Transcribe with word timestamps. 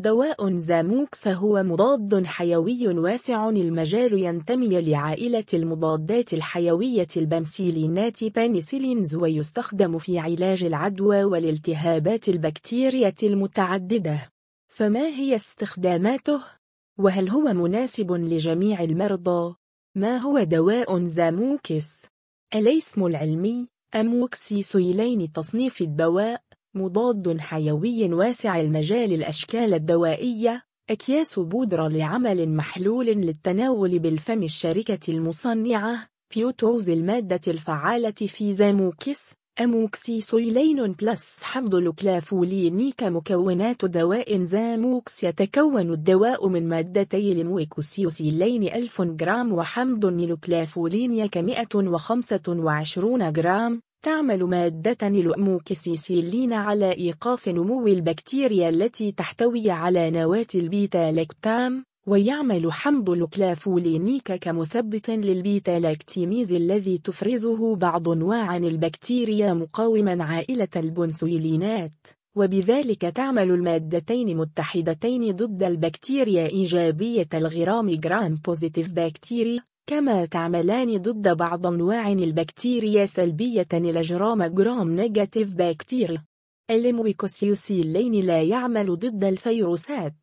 دواء 0.00 0.56
زاموكس 0.58 1.28
هو 1.28 1.62
مضاد 1.62 2.24
حيوي 2.26 2.88
واسع 2.88 3.48
المجال 3.48 4.18
ينتمي 4.18 4.80
لعائلة 4.80 5.44
المضادات 5.54 6.34
الحيوية 6.34 7.06
البنسيلينات 7.16 8.24
penicillins 8.24 9.14
ويستخدم 9.14 9.98
في 9.98 10.18
علاج 10.18 10.64
العدوى 10.64 11.24
والالتهابات 11.24 12.28
البكتيرية 12.28 13.14
المتعددة. 13.22 14.30
فما 14.68 15.06
هي 15.06 15.36
استخداماته؟ 15.36 16.40
وهل 16.98 17.28
هو 17.30 17.52
مناسب 17.52 18.12
لجميع 18.12 18.82
المرضى؟ 18.82 19.54
ما 19.94 20.16
هو 20.16 20.42
دواء 20.42 21.06
زاموكس؟ 21.06 22.06
الاسم 22.54 23.06
العلمي 23.06 23.68
أموكسيسيلين 23.94 25.32
تصنيف 25.32 25.82
الدواء 25.82 26.42
مضاد 26.74 27.38
حيوي 27.40 28.12
واسع 28.12 28.60
المجال 28.60 29.12
الأشكال 29.12 29.74
الدوائية 29.74 30.62
أكياس 30.90 31.38
بودرة 31.38 31.88
لعمل 31.88 32.48
محلول 32.48 33.06
للتناول 33.06 33.98
بالفم 33.98 34.42
الشركة 34.42 35.10
المصنعة 35.10 36.08
بيوتوز 36.34 36.90
المادة 36.90 37.40
الفعالة 37.48 38.10
في 38.10 38.52
زاموكس 38.52 39.34
أموكسيسيلين 39.60 40.92
plus 40.92 41.42
حمض 41.42 41.74
الكلافولينيك 41.74 42.92
مكونات 42.96 43.84
دواء 43.84 44.42
زاموكس 44.44 45.24
يتكون 45.24 45.92
الدواء 45.92 46.48
من 46.48 46.68
مادتي 46.68 47.32
الأموكسيسيلين 47.32 48.62
1000 48.62 49.02
جرام 49.02 49.52
وحمض 49.52 50.06
الكلافولينيك 50.06 51.28
125 51.28 53.22
جرام. 53.30 53.82
تعمل 54.02 54.44
مادة 54.44 55.08
الأموكسيسيلين 55.08 56.52
على 56.52 56.92
إيقاف 56.92 57.48
نمو 57.48 57.86
البكتيريا 57.86 58.68
التي 58.68 59.12
تحتوي 59.12 59.70
على 59.70 60.10
نواة 60.10 60.46
البيتا-لاكتام 60.54 61.84
ويعمل 62.06 62.72
حمض 62.72 63.10
الكلافولينيك 63.10 64.32
كمثبت 64.32 65.10
للبيتا-لاكتاميز 65.10 66.52
الذي 66.52 66.98
تفرزه 66.98 67.76
بعض 67.76 68.08
أنواع 68.08 68.56
البكتيريا 68.56 69.54
مقاوما 69.54 70.24
عائلة 70.24 70.68
البنسيلينات 70.76 72.06
وبذلك 72.40 73.00
تعمل 73.00 73.50
المادتين 73.50 74.36
متحدتين 74.36 75.32
ضد 75.32 75.62
البكتيريا 75.62 76.46
إيجابية 76.46 77.28
الغرام 77.34 77.90
gram 77.90 78.34
positive 78.34 78.92
bacteria 78.92 79.62
كما 79.86 80.24
تعملان 80.24 80.96
ضد 80.98 81.36
بعض 81.36 81.66
أنواع 81.66 82.12
البكتيريا 82.12 83.06
سلبية 83.06 83.66
الأجرام 83.74 84.44
جرام 84.44 84.94
نيجاتيف 84.94 85.54
بكتيريا 85.54 86.24
المويكوسيوسيلين 86.70 88.14
لا 88.26 88.42
يعمل 88.42 88.96
ضد 88.96 89.24
الفيروسات. 89.24 90.14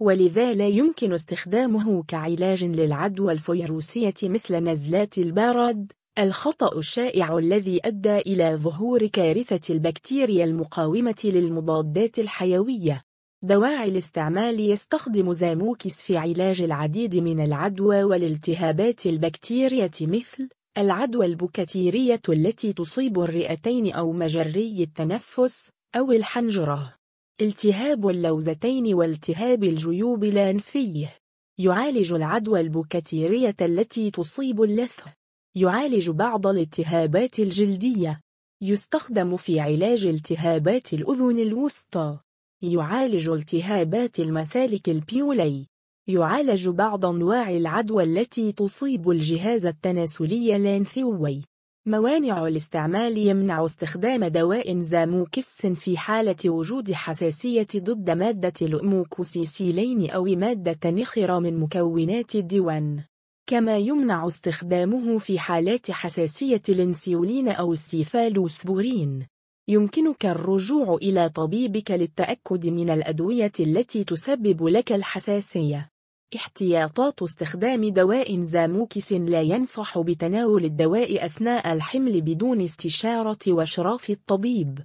ولذا 0.00 0.52
لا 0.54 0.68
يمكن 0.68 1.12
استخدامه 1.12 2.02
كعلاج 2.02 2.64
للعدوى 2.64 3.32
الفيروسية 3.32 4.14
مثل 4.22 4.56
نزلات 4.56 5.18
البرد 5.18 5.92
الخطأ 6.18 6.78
الشائع 6.78 7.38
الذي 7.38 7.80
أدى 7.84 8.18
إلى 8.18 8.56
ظهور 8.56 9.06
كارثة 9.06 9.74
البكتيريا 9.74 10.44
المقاومة 10.44 11.20
للمضادات 11.24 12.18
الحيوية. 12.18 13.02
دواعي 13.42 13.88
الاستعمال 13.88 14.60
يستخدم 14.60 15.32
زاموكس 15.32 16.02
في 16.02 16.16
علاج 16.16 16.62
العديد 16.62 17.16
من 17.16 17.40
العدوى 17.40 18.02
والالتهابات 18.02 19.06
البكتيرية 19.06 19.90
مثل 20.00 20.48
العدوى 20.78 21.26
البكتيرية 21.26 22.22
التي 22.28 22.72
تصيب 22.72 23.20
الرئتين 23.20 23.92
أو 23.92 24.12
مجري 24.12 24.82
التنفس 24.82 25.70
أو 25.96 26.12
الحنجرة. 26.12 26.94
التهاب 27.40 28.08
اللوزتين 28.08 28.94
والتهاب 28.94 29.64
الجيوب 29.64 30.24
الأنفية 30.24 31.14
يعالج 31.58 32.12
العدوى 32.12 32.60
البكتيرية 32.60 33.56
التي 33.60 34.10
تصيب 34.10 34.62
اللثة. 34.62 35.25
يعالج 35.56 36.10
بعض 36.10 36.46
الالتهابات 36.46 37.38
الجلدية. 37.38 38.20
يستخدم 38.62 39.36
في 39.36 39.60
علاج 39.60 40.06
التهابات 40.06 40.92
الأذن 40.92 41.38
الوسطى. 41.38 42.18
يعالج 42.62 43.28
التهابات 43.28 44.20
المسالك 44.20 44.88
البيولي. 44.88 45.66
يعالج 46.08 46.68
بعض 46.68 47.06
أنواع 47.06 47.50
العدوى 47.50 48.04
التي 48.04 48.52
تصيب 48.52 49.10
الجهاز 49.10 49.66
التناسلي 49.66 50.56
الأنثوي 50.56 51.42
موانع 51.86 52.46
الاستعمال 52.46 53.18
يمنع 53.18 53.64
استخدام 53.64 54.24
دواء 54.24 54.80
زاموكس 54.80 55.66
في 55.66 55.98
حالة 55.98 56.50
وجود 56.50 56.92
حساسية 56.92 57.66
ضد 57.76 58.10
مادة 58.10 58.52
الأموكوسيسيلين 58.62 60.10
أو 60.10 60.24
مادة 60.24 60.90
نخرة 60.90 61.38
من 61.38 61.58
مكونات 61.58 62.34
الديوان. 62.34 63.04
كما 63.48 63.78
يمنع 63.78 64.26
استخدامه 64.26 65.18
في 65.18 65.38
حالات 65.38 65.90
حساسية 65.90 66.62
البنسيلين 66.68 67.48
أو 67.48 67.72
السيفالوسبورين 67.72 69.26
يمكنك 69.68 70.26
الرجوع 70.26 70.94
إلى 70.94 71.28
طبيبك 71.28 71.90
للتأكد 71.90 72.66
من 72.68 72.90
الأدوية 72.90 73.52
التي 73.60 74.04
تسبب 74.04 74.66
لك 74.66 74.92
الحساسية. 74.92 75.90
احتياطات 76.36 77.22
استخدام 77.22 77.88
دواء 77.88 78.40
زاموكس 78.40 79.12
لا 79.12 79.42
ينصح 79.42 79.98
بتناول 79.98 80.64
الدواء 80.64 81.26
أثناء 81.26 81.72
الحمل 81.72 82.20
بدون 82.20 82.60
استشارة 82.60 83.38
وإشراف 83.48 84.10
الطبيب. 84.10 84.78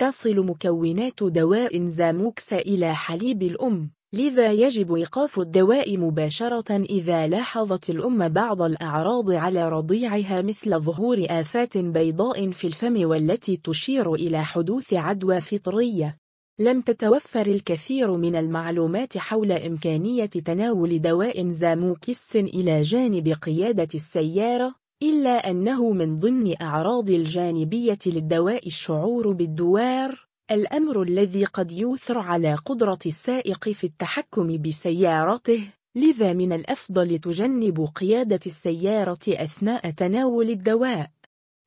تصل 0.00 0.36
مكونات 0.46 1.22
دواء 1.22 1.88
زاموكس 1.88 2.52
إلى 2.52 2.94
حليب 2.94 3.42
الأم. 3.42 3.90
لذا 4.16 4.52
يجب 4.52 4.94
إيقاف 4.94 5.40
الدواء 5.40 5.96
مباشرة 5.98 6.76
إذا 6.76 7.26
لاحظت 7.26 7.90
الأم 7.90 8.28
بعض 8.28 8.62
الأعراض 8.62 9.30
على 9.30 9.68
رضيعها 9.68 10.42
مثل 10.42 10.80
ظهور 10.80 11.26
آفات 11.30 11.78
بيضاء 11.78 12.50
في 12.50 12.66
الفم 12.66 13.08
والتي 13.08 13.56
تشير 13.56 14.14
إلى 14.14 14.44
حدوث 14.44 14.94
عدوى 14.94 15.40
فطرية. 15.40 16.18
لم 16.58 16.80
تتوفر 16.80 17.46
الكثير 17.46 18.16
من 18.16 18.36
المعلومات 18.36 19.18
حول 19.18 19.52
إمكانية 19.52 20.26
تناول 20.26 21.00
دواء 21.00 21.50
زاموكس 21.50 22.36
إلى 22.36 22.80
جانب 22.80 23.28
قيادة 23.28 23.88
السيارة، 23.94 24.74
إلا 25.02 25.50
أنه 25.50 25.92
من 25.92 26.16
ضمن 26.16 26.62
أعراض 26.62 27.10
الجانبية 27.10 27.98
للدواء 28.06 28.66
الشعور 28.66 29.32
بالدوار، 29.32 30.25
الأمر 30.50 31.02
الذي 31.02 31.44
قد 31.44 31.72
يؤثر 31.72 32.18
على 32.18 32.54
قدرة 32.54 32.98
السائق 33.06 33.68
في 33.68 33.84
التحكم 33.84 34.62
بسيارته 34.62 35.68
لذا 35.94 36.32
من 36.32 36.52
الأفضل 36.52 37.18
تجنب 37.18 37.88
قيادة 37.94 38.40
السيارة 38.46 39.18
أثناء 39.28 39.90
تناول 39.90 40.50
الدواء. 40.50 41.10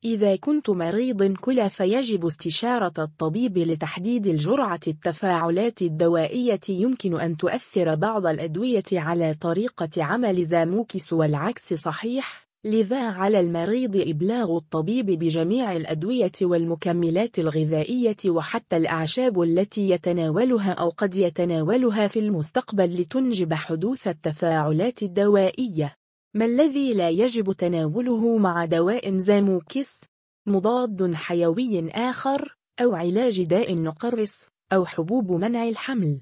إذا 0.05 0.35
كنت 0.35 0.69
مريض 0.69 1.23
كلى 1.23 1.69
فيجب 1.69 2.25
استشارة 2.25 2.93
الطبيب 2.97 3.57
لتحديد 3.57 4.27
الجرعة 4.27 4.79
التفاعلات 4.87 5.81
الدوائية 5.81 6.59
يمكن 6.69 7.19
أن 7.19 7.37
تؤثر 7.37 7.95
بعض 7.95 8.25
الأدوية 8.25 8.83
على 8.93 9.33
طريقة 9.33 10.03
عمل 10.03 10.45
زاموكس 10.45 11.13
والعكس 11.13 11.73
صحيح. 11.73 12.48
لذا 12.65 13.09
على 13.09 13.39
المريض 13.39 13.95
إبلاغ 13.95 14.57
الطبيب 14.57 15.05
بجميع 15.05 15.75
الأدوية 15.75 16.31
والمكملات 16.41 17.39
الغذائية 17.39 18.15
وحتى 18.27 18.77
الأعشاب 18.77 19.41
التي 19.41 19.89
يتناولها 19.89 20.71
أو 20.71 20.89
قد 20.89 21.15
يتناولها 21.15 22.07
في 22.07 22.19
المستقبل 22.19 23.01
لتنجب 23.01 23.53
حدوث 23.53 24.07
التفاعلات 24.07 25.03
الدوائية. 25.03 25.95
ما 26.33 26.45
الذي 26.45 26.93
لا 26.93 27.09
يجب 27.09 27.51
تناوله 27.51 28.37
مع 28.37 28.65
دواء 28.65 29.17
زاموكس؟ 29.17 30.01
مضاد 30.47 31.13
حيوي 31.15 31.89
آخر، 31.89 32.55
أو 32.81 32.95
علاج 32.95 33.43
داء 33.43 33.75
نقرس، 33.75 34.47
أو 34.73 34.85
حبوب 34.85 35.31
منع 35.31 35.69
الحمل. 35.69 36.19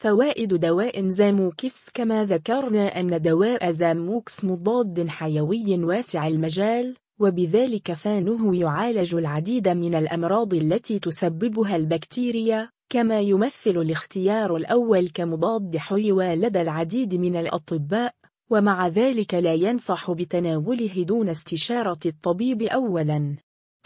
فوائد 0.00 0.54
دواء 0.54 1.08
زاموكس 1.08 1.90
كما 1.94 2.24
ذكرنا 2.24 3.00
أن 3.00 3.22
دواء 3.22 3.70
زاموكس 3.70 4.44
مضاد 4.44 5.08
حيوي 5.08 5.84
واسع 5.84 6.28
المجال 6.28 6.96
وبذلك 7.20 7.92
فانه 7.92 8.56
يعالج 8.56 9.14
العديد 9.14 9.68
من 9.68 9.94
الأمراض 9.94 10.54
التي 10.54 10.98
تسببها 10.98 11.76
البكتيريا 11.76 12.70
كما 12.88 13.20
يمثل 13.20 13.70
الاختيار 13.70 14.56
الأول 14.56 15.08
كمضاد 15.08 15.76
حيوى 15.76 16.36
لدى 16.36 16.60
العديد 16.60 17.14
من 17.14 17.36
الأطباء 17.36 18.14
ومع 18.50 18.88
ذلك 18.88 19.34
لا 19.34 19.54
ينصح 19.54 20.10
بتناوله 20.10 21.02
دون 21.02 21.28
استشارة 21.28 22.00
الطبيب 22.06 22.62
أولاً. 22.62 23.36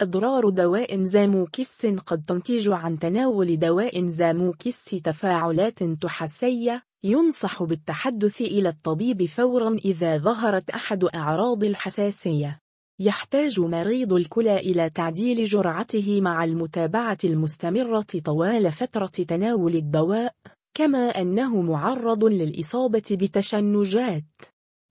أضرار 0.01 0.49
دواء 0.49 1.03
زاموكس 1.03 1.85
قد 1.85 2.23
تنتج 2.27 2.69
عن 2.69 2.99
تناول 2.99 3.59
دواء 3.59 4.09
زاموكس 4.09 4.85
تفاعلات 4.85 5.83
تحسية 5.83 6.83
ينصح 7.03 7.63
بالتحدث 7.63 8.41
إلى 8.41 8.69
الطبيب 8.69 9.25
فورا 9.25 9.75
إذا 9.85 10.17
ظهرت 10.17 10.69
أحد 10.69 11.03
أعراض 11.03 11.63
الحساسية. 11.63 12.59
يحتاج 12.99 13.59
مريض 13.59 14.13
الكلى 14.13 14.57
إلى 14.57 14.89
تعديل 14.89 15.45
جرعته 15.45 16.21
مع 16.21 16.43
المتابعة 16.43 17.17
المستمرة 17.23 18.05
طوال 18.25 18.71
فترة 18.71 19.05
تناول 19.05 19.75
الدواء 19.75 20.33
كما 20.77 21.21
أنه 21.21 21.61
معرض 21.61 22.23
للإصابة 22.23 23.03
بتشنجات. 23.11 24.25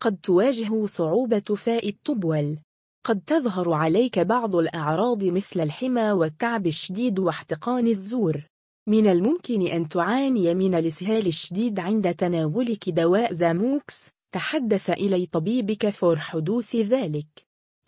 قد 0.03 0.17
تواجه 0.23 0.87
صعوبة 0.87 1.55
في 1.57 1.89
التبول 1.89 2.59
قد 3.05 3.21
تظهر 3.27 3.73
عليك 3.73 4.19
بعض 4.19 4.57
الأعراض 4.57 5.25
مثل 5.25 5.61
الحمى 5.61 6.11
والتعب 6.13 6.67
الشديد 6.67 7.19
واحتقان 7.19 7.87
الزور. 7.87 8.47
من 8.89 9.07
الممكن 9.07 9.67
أن 9.67 9.89
تعاني 9.89 10.55
من 10.55 10.75
الإسهال 10.75 11.27
الشديد 11.27 11.81
عند 11.81 12.15
تناولك 12.15 12.91
دواء 12.91 13.33
زاموكس 13.33 14.11
تحدث 14.35 14.91
إلي 14.91 15.27
طبيبك 15.27 15.89
فور 15.89 16.19
حدوث 16.19 16.77
ذلك. 16.77 17.27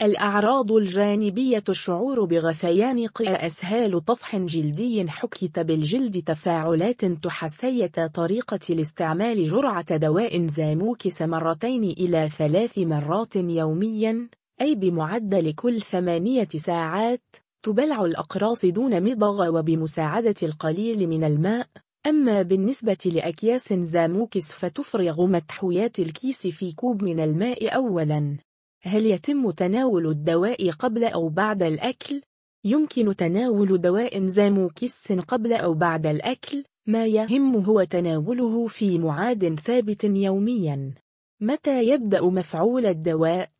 الأعراض 0.02 0.72
الجانبية 0.72 1.64
الشعور 1.68 2.24
بغثيان 2.24 3.06
قيء 3.06 3.46
إسهال 3.46 4.04
طفح 4.04 4.36
جلدي 4.36 5.10
حكة 5.10 5.58
بالجلد 5.58 6.22
تفاعلات 6.22 7.04
تحسسية 7.04 8.06
طريقة 8.14 8.60
الاستعمال 8.70 9.44
جرعة 9.44 9.96
دواء 9.96 10.46
زاموكس 10.46 11.22
مرتين 11.22 11.84
إلى 11.84 12.28
ثلاث 12.30 12.78
مرات 12.78 13.36
يومياً. 13.36 14.28
أي 14.60 14.74
بمعدل 14.74 15.52
كل 15.52 15.80
ثمانية 15.80 16.48
ساعات 16.56 17.22
تبلع 17.62 18.04
الأقراص 18.04 18.66
دون 18.66 19.02
مضغ 19.02 19.58
وبمساعدة 19.58 20.34
القليل 20.42 21.06
من 21.06 21.24
الماء 21.24 21.66
أما 22.06 22.42
بالنسبة 22.42 22.98
لأكياس 23.06 23.72
زاموكس 23.72 24.52
فتفرغ 24.52 25.26
محتويات 25.26 25.98
الكيس 25.98 26.46
في 26.46 26.72
كوب 26.72 27.02
من 27.02 27.20
الماء 27.20 27.76
أولاً 27.76 28.36
هل 28.82 29.06
يتم 29.06 29.50
تناول 29.50 30.06
الدواء 30.06 30.70
قبل 30.70 31.04
أو 31.04 31.28
بعد 31.28 31.62
الأكل؟ 31.62 32.22
يمكن 32.64 33.16
تناول 33.16 33.80
دواء 33.80 34.26
زاموكس 34.26 35.12
قبل 35.12 35.52
أو 35.52 35.74
بعد 35.74 36.06
الأكل 36.06 36.64
ما 36.86 37.06
يهم 37.06 37.56
هو 37.56 37.84
تناوله 37.84 38.66
في 38.66 38.98
معاد 38.98 39.60
ثابت 39.60 40.04
يومياً 40.04 40.94
متى 41.40 41.88
يبدأ 41.88 42.22
مفعول 42.22 42.86
الدواء؟ 42.86 43.50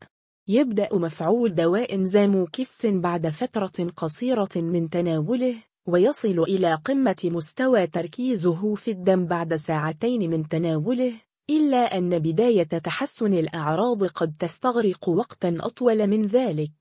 يبدأ 0.49 0.89
مفعول 0.93 1.55
دواء 1.55 2.03
زاموكس 2.03 2.85
بعد 2.85 3.27
فترة 3.27 3.87
قصيرة 3.95 4.49
من 4.55 4.89
تناوله 4.89 5.55
ويصل 5.87 6.39
إلى 6.39 6.73
قمة 6.73 7.15
مستوى 7.23 7.87
تركيزه 7.87 8.75
في 8.75 8.91
الدم 8.91 9.25
بعد 9.25 9.55
ساعتين 9.55 10.29
من 10.29 10.47
تناوله 10.47 11.13
إلا 11.49 11.97
أن 11.97 12.19
بداية 12.19 12.63
تحسن 12.63 13.33
الأعراض 13.33 14.03
قد 14.03 14.33
تستغرق 14.39 15.09
وقتا 15.09 15.57
أطول 15.59 16.07
من 16.07 16.21
ذلك. 16.21 16.71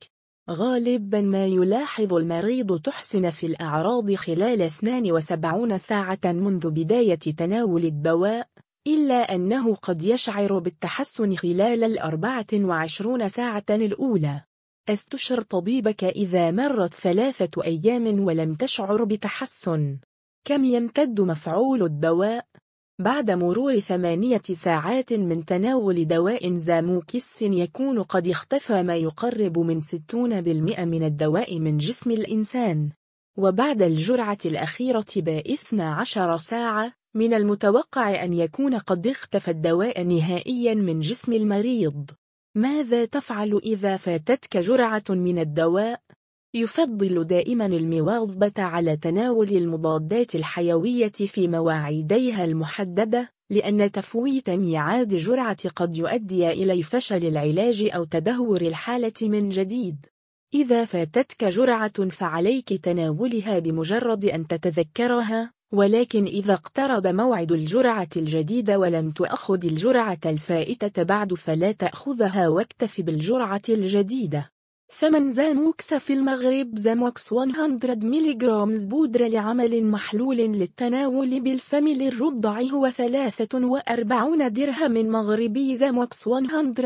غالبا 0.50 1.20
ما 1.20 1.46
يلاحظ 1.46 2.14
المريض 2.14 2.78
تحسن 2.80 3.30
في 3.30 3.46
الأعراض 3.46 4.14
خلال 4.14 4.62
72 4.62 5.78
ساعة 5.78 6.18
منذ 6.24 6.70
بداية 6.70 7.14
تناول 7.14 7.84
الدواء. 7.84 8.48
إلا 8.86 9.34
أنه 9.34 9.74
قد 9.74 10.02
يشعر 10.02 10.58
بالتحسن 10.58 11.36
خلال 11.36 11.84
الأربعة 11.84 12.46
وعشرون 12.54 13.28
ساعة 13.28 13.64
الأولى. 13.70 14.42
استشر 14.88 15.40
طبيبك 15.40 16.04
إذا 16.04 16.50
مرت 16.50 16.94
ثلاثة 16.94 17.64
أيام 17.64 18.20
ولم 18.20 18.54
تشعر 18.54 19.04
بتحسن. 19.04 19.98
كم 20.44 20.64
يمتد 20.64 21.20
مفعول 21.20 21.82
الدواء؟ 21.82 22.46
بعد 22.98 23.30
مرور 23.30 23.80
ثمانية 23.80 24.40
ساعات 24.40 25.12
من 25.12 25.44
تناول 25.44 26.06
دواء 26.06 26.56
زاموكس 26.56 27.42
يكون 27.42 28.02
قد 28.02 28.28
اختفى 28.28 28.82
ما 28.82 28.96
يقرب 28.96 29.58
من 29.58 29.80
60% 29.80 30.84
من 30.84 31.02
الدواء 31.02 31.58
من 31.58 31.76
جسم 31.76 32.10
الإنسان. 32.10 32.90
وبعد 33.38 33.82
الجرعة 33.82 34.38
الأخيرة 34.46 35.06
بإثنى 35.16 35.82
عشر 35.82 36.36
ساعة 36.36 36.92
من 37.16 37.34
المتوقع 37.34 38.24
أن 38.24 38.32
يكون 38.32 38.74
قد 38.74 39.06
اختفى 39.06 39.50
الدواء 39.50 40.02
نهائيا 40.02 40.74
من 40.74 41.00
جسم 41.00 41.32
المريض. 41.32 42.10
ماذا 42.54 43.04
تفعل 43.04 43.60
إذا 43.64 43.96
فاتتك 43.96 44.56
جرعة 44.56 45.04
من 45.10 45.38
الدواء؟ 45.38 46.00
يفضل 46.54 47.24
دائما 47.24 47.66
المواظبة 47.66 48.52
على 48.58 48.96
تناول 48.96 49.48
المضادات 49.48 50.34
الحيوية 50.34 51.08
في 51.08 51.48
مواعيديها 51.48 52.44
المحددة 52.44 53.30
لأن 53.50 53.92
تفويت 53.92 54.50
ميعاد 54.50 55.14
جرعة 55.14 55.68
قد 55.68 55.96
يؤدي 55.96 56.50
إلى 56.50 56.82
فشل 56.82 57.26
العلاج 57.26 57.90
أو 57.94 58.04
تدهور 58.04 58.60
الحالة 58.60 59.12
من 59.22 59.48
جديد. 59.48 60.06
إذا 60.54 60.84
فاتتك 60.84 61.44
جرعة 61.44 62.08
فعليك 62.08 62.72
تناولها 62.72 63.58
بمجرد 63.58 64.24
أن 64.24 64.46
تتذكرها. 64.46 65.55
ولكن 65.72 66.24
إذا 66.24 66.54
اقترب 66.54 67.06
موعد 67.06 67.52
الجرعة 67.52 68.08
الجديدة 68.16 68.78
ولم 68.78 69.10
تأخذ 69.10 69.64
الجرعة 69.64 70.20
الفائتة 70.26 71.02
بعد 71.02 71.34
فلا 71.34 71.72
تأخذها 71.72 72.48
واكتف 72.48 73.00
بالجرعة 73.00 73.62
الجديدة. 73.68 74.55
ثمن 74.90 75.30
زاموكس 75.30 75.94
في 75.94 76.12
المغرب 76.12 76.78
زاموكس 76.78 77.32
100 77.32 77.78
ملغ 78.02 78.64
بودرة 78.86 79.26
لعمل 79.26 79.84
محلول 79.84 80.36
للتناول 80.36 81.40
بالفم 81.40 81.88
للرضع 81.88 82.60
هو 82.60 82.90
43 82.90 84.52
درهم 84.52 84.92
مغربي. 84.92 85.74
زاموكس 85.74 86.28
100 86.28 86.40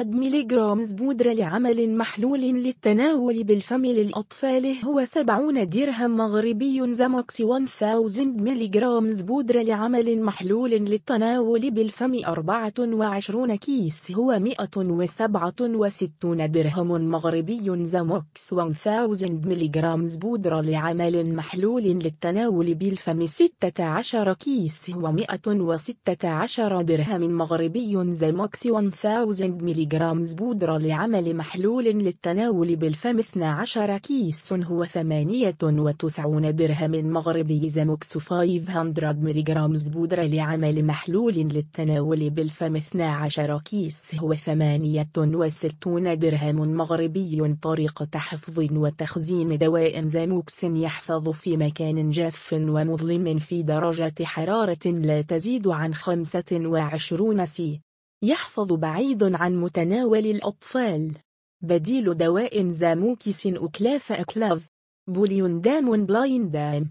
ملغ 0.05 0.75
بودرة 0.93 1.33
لعمل 1.33 1.97
محلول 1.97 2.41
للتناول 2.41 3.45
بالفم 3.45 3.87
للأطفال 3.87 4.77
هو 4.85 5.05
70 5.05 5.69
درهم 5.69 6.17
مغربي. 6.17 6.93
زاموكس 6.93 7.41
1000 7.41 7.83
ملغ 8.23 9.01
بودرة 9.23 9.63
لعمل 9.63 10.23
محلول 10.23 10.71
للتناول 10.71 11.71
بالفم 11.71 12.21
24 12.27 13.55
كيس 13.55 14.13
هو 14.13 14.39
167 14.39 16.51
درهم 16.51 17.11
مغربي. 17.11 17.90
زاموكس 17.91 18.53
1000 18.53 18.89
ملغ 18.89 20.19
بودرة 20.19 20.61
لعمل 20.61 21.35
محلول 21.35 21.83
للتناول 21.83 22.75
بالفم 22.75 23.27
16 23.27 24.33
كيس 24.33 24.91
هو 24.91 25.13
116 25.13 26.83
درهم 26.83 27.31
مغربي. 27.31 28.15
زاموكس 28.15 28.67
1000 28.67 29.07
ملغ 29.47 30.35
بودرة 30.35 30.79
لعمل 30.79 31.37
محلول 31.37 31.85
للتناول 31.85 32.77
بالفم 32.77 33.19
12 33.19 33.99
كيس 33.99 34.53
هو 34.53 34.85
98 34.85 36.55
درهم 36.55 36.91
مغربي. 36.91 37.69
زاموكس 37.69 38.19
500 38.19 39.13
ملغ 39.13 39.89
بودرة 39.89 40.23
لعمل 40.23 40.85
محلول 40.85 41.35
للتناول 41.35 42.31
بالفم 42.31 42.77
12 42.77 43.59
كيس 43.59 44.15
هو 44.15 44.35
68 44.35 46.19
درهم 46.19 46.57
مغربي. 46.77 47.57
طريق 47.63 47.80
طريقة 47.81 48.19
حفظ 48.19 48.59
وتخزين 48.73 49.59
دواء 49.59 50.07
زاموكس 50.07 50.65
يحفظ 50.65 51.29
في 51.29 51.57
مكان 51.57 52.11
جاف 52.11 52.53
ومظلم 52.53 53.39
في 53.39 53.63
درجة 53.63 54.25
حرارة 54.25 54.87
لا 54.87 55.23
تزيد 55.23 55.69
عن 55.69 55.95
25 55.95 57.47
C. 57.47 57.81
يحفظ 58.23 58.73
بعيد 58.73 59.23
عن 59.23 59.61
متناول 59.61 60.27
الأطفال. 60.27 61.15
بديل 61.63 62.17
دواء 62.17 62.69
زاموكس 62.71 63.47
أكلاف 63.47 64.13
أكلاف. 64.13 64.67
بوليوندام 65.09 66.07
بلايندام 66.07 66.89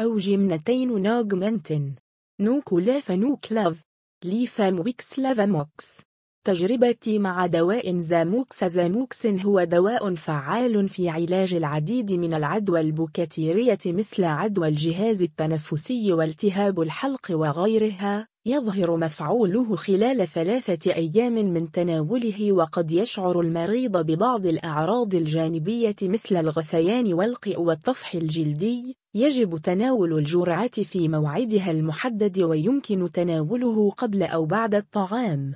أوجمنتين 0.00 1.02
أوجمنتين 1.02 1.94
نوكلاف 2.40 3.10
نوكلاف. 3.10 3.82
ليفام 4.24 4.80
ويكسلافاموكس 4.80 6.09
تجربتي 6.44 7.18
مع 7.18 7.46
دواء 7.46 7.98
زاموكس. 7.98 8.64
زاموكس 8.64 9.26
هو 9.26 9.64
دواء 9.64 10.14
فعال 10.14 10.88
في 10.88 11.08
علاج 11.08 11.54
العديد 11.54 12.12
من 12.12 12.34
العدوى 12.34 12.80
البكتيرية 12.80 13.78
مثل 13.86 14.24
عدوى 14.24 14.68
الجهاز 14.68 15.22
التنفسي 15.22 16.12
والتهاب 16.12 16.80
الحلق 16.80 17.26
وغيرها. 17.30 18.26
يظهر 18.46 18.96
مفعوله 18.96 19.76
خلال 19.76 20.26
ثلاثة 20.26 20.94
أيام 20.94 21.32
من 21.32 21.70
تناوله 21.70 22.52
وقد 22.52 22.90
يشعر 22.90 23.40
المريض 23.40 23.96
ببعض 23.96 24.46
الأعراض 24.46 25.14
الجانبية 25.14 25.96
مثل 26.02 26.36
الغثيان 26.36 27.14
والقيء 27.14 27.60
والطفح 27.60 28.14
الجلدي. 28.14 28.96
يجب 29.14 29.58
تناول 29.58 30.18
الجرعات 30.18 30.80
في 30.80 31.08
موعدها 31.08 31.70
المحدد 31.70 32.40
ويمكن 32.40 33.12
تناوله 33.12 33.90
قبل 33.90 34.22
أو 34.22 34.44
بعد 34.44 34.74
الطعام. 34.74 35.48